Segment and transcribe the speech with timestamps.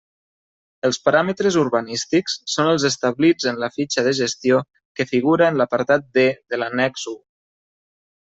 [0.87, 4.61] Els paràmetres urbanístics són els establits en la fitxa de gestió
[5.01, 7.17] que figura en l'apartat D de l'annex I.